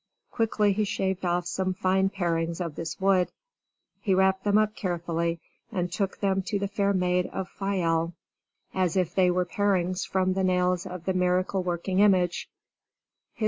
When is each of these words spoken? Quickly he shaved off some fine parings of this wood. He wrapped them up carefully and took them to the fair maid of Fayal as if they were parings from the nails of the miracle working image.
Quickly 0.31 0.73
he 0.73 0.83
shaved 0.83 1.25
off 1.25 1.45
some 1.45 1.75
fine 1.75 2.09
parings 2.09 2.59
of 2.59 2.73
this 2.73 2.99
wood. 2.99 3.31
He 4.01 4.15
wrapped 4.15 4.43
them 4.43 4.57
up 4.57 4.75
carefully 4.75 5.39
and 5.71 5.91
took 5.91 6.17
them 6.21 6.41
to 6.41 6.57
the 6.57 6.67
fair 6.67 6.91
maid 6.91 7.27
of 7.27 7.47
Fayal 7.47 8.13
as 8.73 8.97
if 8.97 9.13
they 9.13 9.29
were 9.29 9.45
parings 9.45 10.03
from 10.03 10.33
the 10.33 10.43
nails 10.43 10.87
of 10.87 11.05
the 11.05 11.13
miracle 11.13 11.61
working 11.61 11.99
image. 11.99 12.49